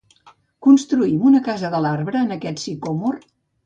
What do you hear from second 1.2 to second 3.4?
una casa de l'arbre en aquest sicòmor?